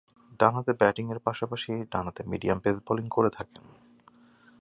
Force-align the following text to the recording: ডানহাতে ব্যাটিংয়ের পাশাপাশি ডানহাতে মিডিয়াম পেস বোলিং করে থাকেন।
ডানহাতে 0.39 0.71
ব্যাটিংয়ের 0.73 1.19
পাশাপাশি 1.19 1.71
ডানহাতে 1.91 2.21
মিডিয়াম 2.23 2.59
পেস 2.59 2.75
বোলিং 2.87 3.05
করে 3.09 3.29
থাকেন। 3.29 3.63